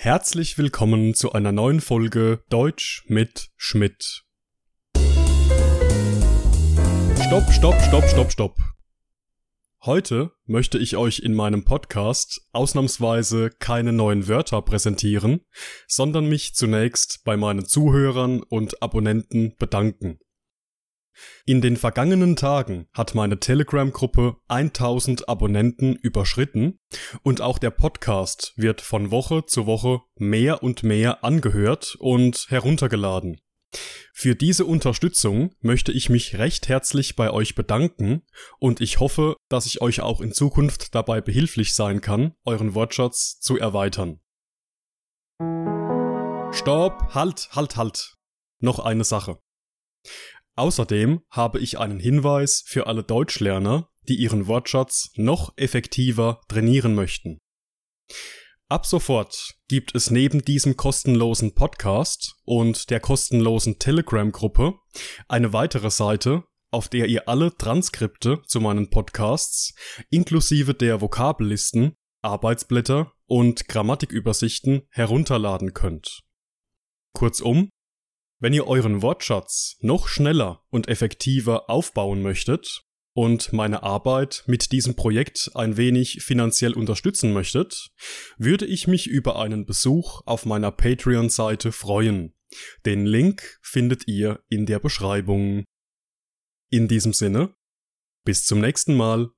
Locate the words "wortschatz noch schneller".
79.02-80.62